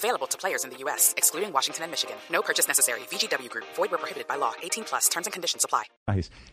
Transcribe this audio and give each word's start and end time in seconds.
Available 0.00 0.26
to 0.28 0.38
players 0.38 0.64
in 0.64 0.70
the 0.70 0.78
U.S., 0.84 1.12
excluding 1.18 1.52
Washington 1.52 1.84
and 1.84 1.90
Michigan. 1.92 2.16
No 2.32 2.40
purchase 2.40 2.66
necessary. 2.66 3.00
VGW 3.10 3.50
Group. 3.50 3.66
Void 3.76 3.90
where 3.90 3.98
prohibited 4.00 4.26
by 4.26 4.36
law. 4.38 4.52
18 4.62 4.84
plus. 4.84 5.08
Terms 5.10 5.26
and 5.26 5.32
conditions 5.34 5.62
apply. 5.62 5.84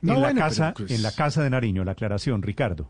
No, 0.02 0.16
en, 0.16 0.22
la 0.22 0.28
bueno, 0.28 0.42
casa, 0.42 0.74
pero, 0.76 0.88
pues- 0.88 0.92
en 0.92 1.02
la 1.02 1.12
casa 1.14 1.42
de 1.44 1.50
Nariño, 1.50 1.86
la 1.86 1.94
aclaración, 1.94 2.42
Ricardo. 2.42 2.90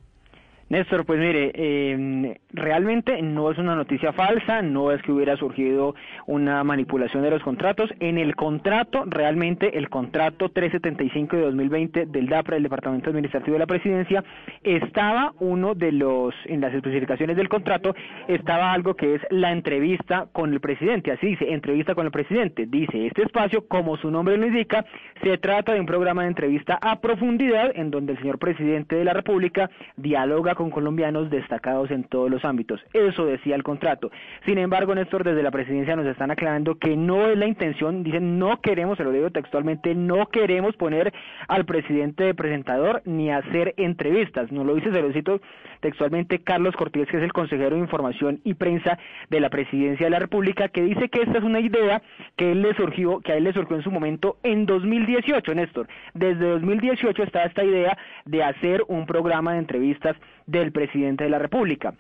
Néstor, 0.70 1.06
pues 1.06 1.18
mire, 1.18 1.52
eh, 1.56 2.38
realmente 2.52 3.22
no 3.22 3.50
es 3.52 3.58
una 3.58 3.74
noticia 3.74 4.12
falsa, 4.12 4.62
no 4.62 4.92
es 4.92 5.02
que 5.02 5.14
hubiera 5.14 5.38
surgido 5.38 5.96
una 6.26 6.62
manipulación 6.66 7.24
de 7.24 7.30
los 7.30 7.42
contratos. 7.42 7.90
En 8.02 8.18
el 8.18 8.36
contrato, 8.36 9.06
realmente 9.06 9.78
el 9.78 9.90
contrato 9.90 10.50
375 10.50 11.38
de 11.38 11.42
2020 11.44 12.06
del 12.08 12.28
DAPRA, 12.28 12.56
del 12.56 12.64
Departamento 12.64 13.10
Administrativo 13.12 13.54
de 13.54 13.60
la 13.60 13.66
Presidencia, 13.66 14.26
estaba 14.62 15.34
uno 15.40 15.74
de 15.74 15.94
los, 15.94 16.36
en 16.46 16.60
las 16.60 16.74
especificaciones 16.74 17.38
del 17.38 17.48
contrato, 17.48 17.96
estaba 18.28 18.74
algo 18.74 18.96
que 18.96 19.16
es 19.16 19.22
la 19.30 19.54
entrevista 19.54 20.28
con 20.34 20.52
el 20.52 20.60
presidente. 20.60 21.14
Así 21.14 21.28
dice, 21.28 21.54
entrevista 21.54 21.96
con 21.96 22.06
el 22.06 22.12
presidente. 22.12 22.66
Dice, 22.66 23.08
este 23.08 23.24
espacio, 23.24 23.70
como 23.70 23.96
su 23.96 24.12
nombre 24.12 24.36
lo 24.36 24.46
indica, 24.46 24.86
se 25.24 25.38
trata 25.38 25.74
de 25.74 25.80
un 25.80 25.86
programa 25.86 26.24
de 26.24 26.30
entrevista 26.30 26.78
a 26.82 27.00
profundidad 27.00 27.72
en 27.74 27.90
donde 27.90 28.14
el 28.14 28.20
señor 28.20 28.38
presidente 28.38 28.98
de 28.98 29.06
la 29.06 29.14
República 29.14 29.70
dialoga 29.96 30.57
con 30.58 30.72
colombianos 30.72 31.30
destacados 31.30 31.92
en 31.92 32.04
todos 32.04 32.30
los 32.30 32.44
ámbitos. 32.44 32.82
Eso 32.92 33.26
decía 33.26 33.56
el 33.56 33.64
contrato. 33.64 34.12
Sin 34.46 34.58
embargo, 34.58 34.94
Néstor, 34.94 35.24
desde 35.24 35.44
la 35.44 35.52
presidencia 35.52 35.96
nos 35.96 36.08
están 36.08 36.32
aclarando 36.32 36.76
que 36.76 36.98
no 36.98 37.28
es 37.28 37.38
la 37.38 37.46
intención, 37.46 38.04
dicen 38.04 38.40
no 38.40 38.60
queremos, 38.60 38.98
se 38.98 39.04
lo 39.04 39.12
digo 39.12 39.30
textualmente, 39.30 39.96
no 39.96 40.28
queremos 40.28 40.76
poner 40.76 41.14
al 41.48 41.66
presidente 41.66 42.24
de 42.26 42.34
presentador 42.34 43.04
ni 43.06 43.32
hacer 43.32 43.76
entrevistas. 43.78 44.52
No 44.52 44.64
lo 44.64 44.76
dice, 44.76 44.92
se 44.92 45.02
lo 45.02 45.14
cito 45.14 45.40
textualmente 45.80 46.40
Carlos 46.40 46.76
Cortés, 46.76 47.08
que 47.08 47.18
es 47.18 47.24
el 47.24 47.32
consejero 47.32 47.76
de 47.76 47.82
información 47.82 48.42
y 48.44 48.56
prensa 48.56 48.98
de 49.30 49.40
la 49.40 49.50
presidencia 49.50 50.08
de 50.08 50.10
la 50.10 50.20
República, 50.20 50.70
que 50.70 50.82
dice 50.82 51.10
que 51.10 51.22
esta 51.22 51.38
es 51.38 51.44
una 51.44 51.60
idea 51.60 52.02
que 52.36 52.52
él 52.52 52.64
le 52.64 52.74
surgió, 52.74 53.20
que 53.22 53.34
a 53.34 53.38
él 53.38 53.44
le 53.44 53.54
surgió 53.54 53.76
en 53.76 53.84
su 53.84 53.92
momento 53.92 54.38
en 54.42 54.66
2018, 54.66 55.54
Néstor. 55.54 55.88
Desde 56.16 56.50
2018 56.50 57.22
está 57.22 57.44
esta 57.44 57.64
idea 57.64 57.96
de 58.26 58.44
hacer 58.44 58.84
un 58.88 59.06
programa 59.06 59.54
de 59.54 59.60
entrevistas 59.60 60.16
del 60.48 60.72
presidente 60.72 61.26
de 61.26 61.30
la 61.30 61.40
República. 61.40 61.94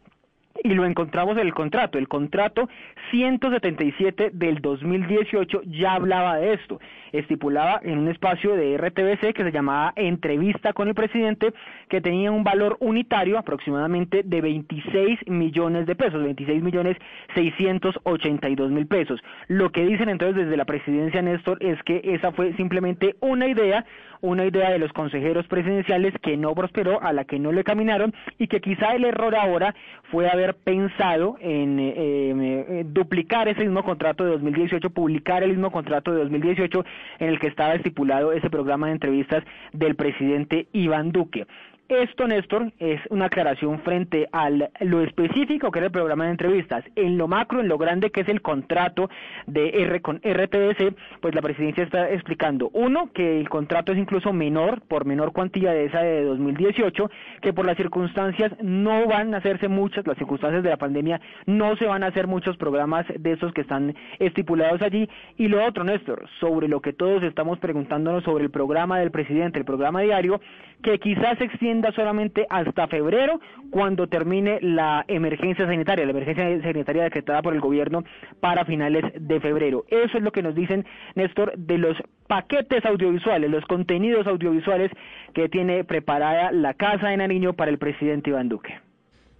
Y 0.63 0.69
lo 0.69 0.85
encontramos 0.85 1.37
en 1.37 1.45
el 1.45 1.53
contrato. 1.53 1.97
El 1.97 2.07
contrato 2.07 2.69
177 3.11 4.31
del 4.33 4.59
2018 4.61 5.61
ya 5.65 5.93
hablaba 5.93 6.37
de 6.37 6.53
esto. 6.53 6.79
Estipulaba 7.11 7.79
en 7.83 7.99
un 7.99 8.09
espacio 8.09 8.55
de 8.55 8.77
RTBC 8.77 9.33
que 9.33 9.43
se 9.43 9.51
llamaba 9.51 9.93
Entrevista 9.95 10.73
con 10.73 10.87
el 10.87 10.95
presidente, 10.95 11.53
que 11.89 12.01
tenía 12.01 12.31
un 12.31 12.43
valor 12.43 12.77
unitario 12.79 13.37
aproximadamente 13.37 14.23
de 14.23 14.41
26 14.41 15.27
millones 15.27 15.85
de 15.85 15.95
pesos, 15.95 16.21
26 16.21 16.61
millones 16.61 16.97
682 17.35 18.71
mil 18.71 18.87
pesos. 18.87 19.21
Lo 19.47 19.71
que 19.71 19.85
dicen 19.85 20.09
entonces 20.09 20.45
desde 20.45 20.57
la 20.57 20.65
presidencia, 20.65 21.21
Néstor, 21.21 21.57
es 21.61 21.81
que 21.83 22.01
esa 22.03 22.31
fue 22.31 22.53
simplemente 22.53 23.15
una 23.19 23.47
idea, 23.47 23.85
una 24.21 24.45
idea 24.45 24.71
de 24.71 24.79
los 24.79 24.91
consejeros 24.93 25.47
presidenciales 25.47 26.13
que 26.21 26.37
no 26.37 26.53
prosperó, 26.55 27.01
a 27.01 27.13
la 27.13 27.25
que 27.25 27.39
no 27.39 27.51
le 27.51 27.63
caminaron 27.63 28.13
y 28.37 28.47
que 28.47 28.61
quizá 28.61 28.95
el 28.95 29.05
error 29.05 29.35
ahora 29.35 29.75
fue 30.11 30.29
haber 30.29 30.46
pensado 30.53 31.37
en 31.39 31.79
eh, 31.79 31.93
eh, 31.97 32.83
duplicar 32.85 33.47
ese 33.47 33.61
mismo 33.61 33.83
contrato 33.83 34.23
de 34.23 34.31
2018, 34.31 34.89
publicar 34.89 35.43
el 35.43 35.51
mismo 35.51 35.71
contrato 35.71 36.11
de 36.11 36.19
2018 36.19 36.85
en 37.19 37.29
el 37.29 37.39
que 37.39 37.47
estaba 37.47 37.75
estipulado 37.75 38.31
ese 38.31 38.49
programa 38.49 38.87
de 38.87 38.93
entrevistas 38.93 39.43
del 39.73 39.95
presidente 39.95 40.67
Iván 40.73 41.11
Duque. 41.11 41.47
Esto, 41.89 42.27
Néstor, 42.27 42.73
es 42.79 42.99
una 43.09 43.27
aclaración 43.27 43.79
frente 43.79 44.27
a 44.33 44.49
lo 44.49 45.01
específico 45.01 45.71
que 45.71 45.79
era 45.79 45.85
el 45.85 45.91
programa 45.91 46.25
de 46.25 46.31
entrevistas. 46.31 46.83
En 46.97 47.17
lo 47.17 47.29
macro, 47.29 47.61
en 47.61 47.69
lo 47.69 47.77
grande 47.77 48.09
que 48.09 48.21
es 48.21 48.27
el 48.27 48.41
contrato 48.41 49.09
de 49.45 49.69
R 49.69 50.01
con 50.01 50.17
RTBC, 50.17 50.93
pues 51.21 51.33
la 51.33 51.41
presidencia 51.41 51.85
está 51.85 52.09
explicando, 52.11 52.69
uno, 52.73 53.09
que 53.13 53.39
el 53.39 53.47
contrato 53.47 53.93
es 53.93 53.97
incluso 53.97 54.33
menor, 54.33 54.81
por 54.81 55.05
menor 55.05 55.31
cuantía 55.31 55.71
de 55.71 55.85
esa 55.85 56.01
de 56.01 56.25
2018, 56.25 57.09
que 57.41 57.53
por 57.53 57.65
las 57.65 57.77
circunstancias 57.77 58.51
no 58.61 59.07
van 59.07 59.33
a 59.33 59.37
hacerse 59.37 59.69
muchas, 59.69 60.05
las 60.05 60.17
circunstancias 60.17 60.63
de 60.63 60.69
la 60.69 60.77
pandemia, 60.77 61.21
no 61.45 61.77
se 61.77 61.85
van 61.85 62.03
a 62.03 62.07
hacer 62.07 62.27
muchos 62.27 62.57
programas 62.57 63.05
de 63.17 63.31
esos 63.31 63.53
que 63.53 63.61
están 63.61 63.95
estipulados 64.19 64.81
allí. 64.81 65.09
Y 65.37 65.47
lo 65.47 65.63
otro, 65.65 65.85
Néstor, 65.85 66.27
sobre 66.41 66.67
lo 66.67 66.81
que 66.81 66.91
todos 66.91 67.23
estamos 67.23 67.59
preguntándonos 67.59 68.25
sobre 68.25 68.43
el 68.43 68.51
programa 68.51 68.99
del 68.99 69.11
presidente, 69.11 69.57
el 69.57 69.63
programa 69.63 70.01
diario, 70.01 70.41
que 70.83 70.99
quizás 70.99 71.37
se 71.37 71.45
extienda 71.77 71.91
solamente 71.91 72.45
hasta 72.49 72.87
febrero, 72.87 73.39
cuando 73.69 74.07
termine 74.07 74.59
la 74.61 75.05
emergencia 75.07 75.65
sanitaria, 75.65 76.05
la 76.05 76.11
emergencia 76.11 76.61
sanitaria 76.61 77.03
decretada 77.03 77.41
por 77.41 77.53
el 77.53 77.61
gobierno 77.61 78.03
para 78.39 78.65
finales 78.65 79.03
de 79.19 79.39
febrero. 79.39 79.85
Eso 79.89 80.17
es 80.17 80.23
lo 80.23 80.31
que 80.31 80.41
nos 80.41 80.55
dicen, 80.55 80.85
Néstor, 81.15 81.53
de 81.57 81.77
los 81.77 81.97
paquetes 82.27 82.85
audiovisuales, 82.85 83.49
los 83.49 83.65
contenidos 83.65 84.27
audiovisuales 84.27 84.91
que 85.33 85.49
tiene 85.49 85.83
preparada 85.83 86.51
la 86.51 86.73
Casa 86.73 87.09
de 87.09 87.17
Nariño 87.17 87.53
para 87.53 87.71
el 87.71 87.77
presidente 87.77 88.31
Iván 88.31 88.49
Duque. 88.49 88.73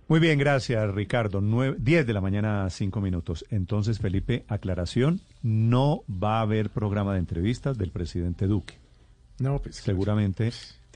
Muy 0.08 0.22
bien, 0.22 0.40
gracias, 0.40 0.94
Ricardo. 0.94 1.42
Nueve, 1.42 1.76
10 1.80 2.08
de 2.08 2.14
la 2.14 2.22
mañana, 2.22 2.70
5 2.70 3.02
minutos. 3.02 3.44
Entonces, 3.50 4.00
Felipe, 4.00 4.46
aclaración, 4.48 5.20
no 5.44 6.04
va 6.08 6.40
a 6.40 6.42
haber 6.42 6.70
programa 6.70 7.14
de 7.14 7.20
entrevistas 7.20 7.78
del 7.78 7.92
presidente 7.92 8.48
Duque. 8.48 8.76
No, 9.40 9.60
pues 9.60 9.76
Seguramente 9.76 10.48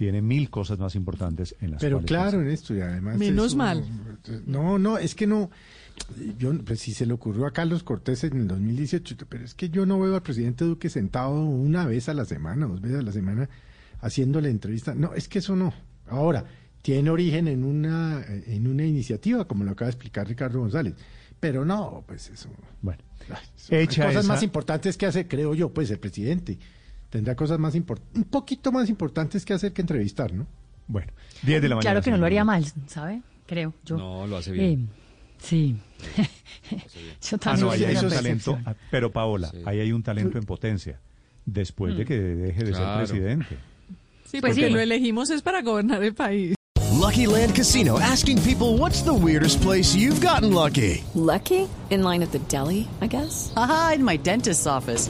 tiene 0.02 0.20
mil 0.20 0.50
cosas 0.50 0.80
más 0.80 0.96
importantes 0.96 1.56
en 1.62 1.70
las 1.70 1.80
Pero 1.80 1.98
cuales 1.98 2.08
claro, 2.08 2.42
en 2.42 2.48
esto 2.48 2.74
y 2.74 2.82
además. 2.82 3.20
Menos 3.20 3.56
mal. 3.56 3.86
No, 4.48 4.80
no, 4.80 4.98
es 4.98 5.14
que 5.14 5.28
no. 5.28 5.52
Yo, 6.40 6.58
pues 6.66 6.80
si 6.80 6.92
se 6.96 7.06
le 7.06 7.14
ocurrió 7.14 7.46
a 7.46 7.54
Carlos 7.54 7.84
Cortés 7.84 8.24
en 8.24 8.36
el 8.36 8.48
2018, 8.48 9.16
pero 9.30 9.46
es 9.46 9.54
que 9.54 9.70
yo 9.70 9.86
no 9.86 10.00
veo 10.00 10.16
al 10.16 10.24
presidente 10.24 10.66
Duque 10.66 10.90
sentado 10.90 11.46
una 11.46 11.86
vez 11.86 12.10
a 12.10 12.16
la 12.16 12.26
semana, 12.26 12.66
dos 12.66 12.82
veces 12.82 12.98
a 12.98 13.02
la 13.04 13.12
semana, 13.12 13.48
haciéndole 14.00 14.50
entrevista. 14.50 14.96
No, 14.96 15.14
es 15.14 15.28
que 15.28 15.38
eso 15.38 15.56
no. 15.56 15.72
Ahora, 16.08 16.46
tiene 16.82 17.12
origen 17.12 17.48
en 17.48 17.64
una, 17.64 18.26
en 18.28 18.66
una 18.66 18.84
iniciativa, 18.84 19.46
como 19.48 19.64
lo 19.64 19.70
acaba 19.74 19.86
de 19.86 19.92
explicar 19.92 20.28
Ricardo 20.28 20.62
González. 20.62 20.96
Pero 21.40 21.64
no, 21.64 22.04
pues 22.08 22.28
eso. 22.32 22.50
Bueno, 22.82 23.04
eso- 23.56 23.76
hay 23.76 23.86
cosas 23.86 24.16
esa- 24.16 24.28
más 24.34 24.42
importantes 24.42 24.98
que 24.98 25.06
hacer, 25.06 25.28
creo 25.28 25.54
yo, 25.54 25.72
pues 25.72 25.92
el 25.92 26.00
presidente. 26.00 26.58
Tendrá 27.12 27.36
cosas 27.36 27.60
más 27.60 27.76
importantes, 27.76 28.16
un 28.18 28.24
poquito 28.24 28.72
más 28.72 28.90
importantes 28.90 29.46
que 29.46 29.54
hacer 29.54 29.72
que 29.74 29.82
entrevistar, 29.82 30.34
¿no? 30.34 30.48
bueno, 30.88 31.12
10 31.44 31.62
de 31.62 31.70
la 31.70 31.76
mañana. 31.76 31.92
Claro 31.92 32.04
que 32.04 32.10
no 32.12 32.18
lo 32.18 32.26
haría 32.26 32.44
mal, 32.44 32.66
¿sabe? 32.88 33.22
Creo 33.46 33.74
yo. 33.86 33.98
No, 33.98 34.26
lo 34.28 34.38
hace 34.38 34.52
bien. 34.52 34.90
Eh, 34.92 35.36
sí. 35.40 35.76
yo 37.22 37.36
Ah, 37.36 37.38
también 37.38 37.66
no, 37.68 37.72
ahí 37.72 37.84
hay 37.86 37.96
un 37.98 38.10
talento. 38.10 38.60
ah, 38.66 38.74
Pero, 38.90 39.12
Paola, 39.12 39.50
Sí. 39.52 39.58
ahí 39.66 39.80
hay 39.82 39.92
un 39.92 40.02
talento 40.04 40.38
en 40.40 40.46
potencia. 40.46 41.00
Después 41.46 41.96
de 41.98 42.06
que 42.06 42.18
deje 42.18 42.64
de 42.64 42.72
Claro. 42.72 43.06
ser 43.06 43.16
presidente. 43.16 43.58
Sí, 44.26 44.40
Pues 44.42 44.56
sí. 44.56 44.70
lo 44.70 44.80
elegimos 44.80 45.30
es 45.30 45.42
para 45.42 45.62
gobernar 45.62 46.02
el 46.04 46.14
país. 46.14 46.56
Lucky 47.00 47.26
Land 47.26 47.56
Casino 47.56 47.98
asking 47.98 48.38
people 48.42 48.78
what's 48.78 49.04
the 49.04 49.12
weirdest 49.12 49.62
place 49.62 49.96
you've 49.98 50.22
gotten 50.26 50.54
lucky? 50.54 51.02
Lucky? 51.16 51.68
In 51.90 52.04
line 52.04 52.24
at 52.24 52.30
the 52.32 52.40
deli, 52.50 52.88
I 53.02 53.08
guess? 53.08 53.52
Aha, 53.56 53.94
in 53.96 54.04
my 54.04 54.18
dentist's 54.18 54.68
office. 54.68 55.10